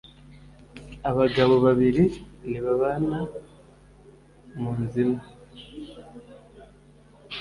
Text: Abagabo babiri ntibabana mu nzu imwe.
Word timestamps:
Abagabo 1.09 1.53
babiri 1.65 2.03
ntibabana 2.49 3.19
mu 4.59 4.71
nzu 4.81 4.97
imwe. 5.03 5.23